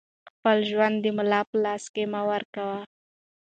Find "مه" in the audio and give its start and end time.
2.11-2.21